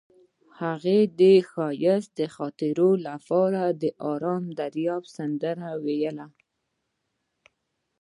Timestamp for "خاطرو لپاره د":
2.35-3.83